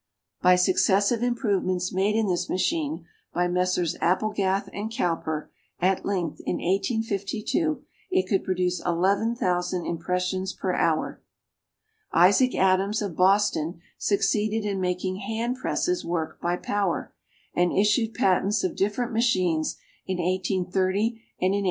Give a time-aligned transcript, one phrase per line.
[0.41, 3.05] By successive improvements made in this machine
[3.35, 3.95] by Messrs.
[4.01, 11.21] Applegath & Cowper, at length, in 1852, it could produce 11,000 impressions per hour.
[12.11, 17.13] Isaac Adams, of Boston, succeeded in making hand presses work by power,
[17.53, 19.77] and issued patents of different machines
[20.07, 21.57] in 1830 and in 1836.